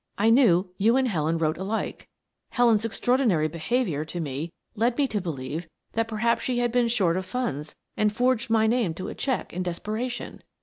I 0.17 0.31
knew 0.31 0.71
you 0.79 0.97
and 0.97 1.07
Helen 1.07 1.37
wrote 1.37 1.59
alike; 1.59 2.09
Helen's 2.49 2.85
extraordinary 2.85 3.47
behavior 3.47 4.03
to 4.05 4.19
me 4.19 4.51
led 4.75 4.97
me 4.97 5.07
to 5.07 5.21
believe 5.21 5.69
that 5.93 6.07
perhaps 6.07 6.41
she 6.41 6.57
had 6.57 6.71
been 6.71 6.87
short 6.87 7.17
of 7.17 7.25
funds, 7.27 7.75
and 7.95 8.11
forged 8.11 8.49
my 8.49 8.65
name 8.65 8.95
to 8.95 9.09
a 9.09 9.13
check 9.13 9.53
in 9.53 9.61
desperation. 9.61 10.41